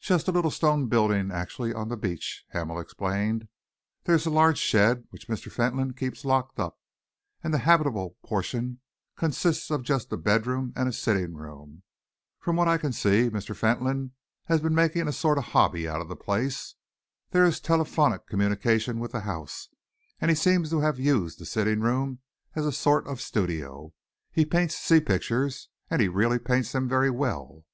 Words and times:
"Just 0.00 0.26
a 0.26 0.32
little 0.32 0.50
stone 0.50 0.88
building 0.88 1.30
actually 1.30 1.72
on 1.72 1.88
the 1.90 1.96
beach," 1.96 2.44
Hamel 2.48 2.80
explained. 2.80 3.46
"There 4.02 4.16
is 4.16 4.26
a 4.26 4.28
large 4.28 4.58
shed 4.58 5.04
which 5.10 5.28
Mr. 5.28 5.48
Fentolin 5.48 5.92
keeps 5.94 6.24
locked 6.24 6.58
up, 6.58 6.80
and 7.44 7.54
the 7.54 7.58
habitable 7.58 8.16
portion 8.24 8.80
consists 9.14 9.68
just 9.82 10.10
of 10.12 10.18
a 10.18 10.22
bedroom 10.22 10.72
and 10.74 10.92
sitting 10.92 11.34
room. 11.34 11.84
From 12.40 12.56
what 12.56 12.66
I 12.66 12.78
can 12.78 12.92
see, 12.92 13.30
Mr. 13.30 13.54
Fentolin 13.54 14.10
has 14.46 14.60
been 14.60 14.74
making 14.74 15.06
a 15.06 15.12
sort 15.12 15.38
of 15.38 15.44
hobby 15.44 15.86
of 15.86 16.08
the 16.08 16.16
place. 16.16 16.74
There 17.30 17.44
is 17.44 17.60
telephonic 17.60 18.26
communication 18.26 18.98
with 18.98 19.12
the 19.12 19.20
house, 19.20 19.68
and 20.20 20.32
he 20.32 20.34
seems 20.34 20.70
to 20.70 20.80
have 20.80 20.98
used 20.98 21.38
the 21.38 21.46
sitting 21.46 21.78
room 21.78 22.18
as 22.56 22.66
a 22.66 22.72
sort 22.72 23.06
of 23.06 23.20
studio. 23.20 23.92
He 24.32 24.44
paints 24.44 24.74
sea 24.76 24.98
pictures 24.98 25.68
and 25.88 26.02
really 26.12 26.40
paints 26.40 26.72
them 26.72 26.88
very 26.88 27.10
well." 27.12 27.64